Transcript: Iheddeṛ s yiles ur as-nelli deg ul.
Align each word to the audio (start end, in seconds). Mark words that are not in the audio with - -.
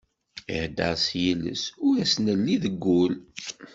Iheddeṛ 0.53 0.95
s 1.05 1.07
yiles 1.21 1.63
ur 1.85 1.93
as-nelli 2.03 2.55
deg 2.63 2.83
ul. 3.01 3.13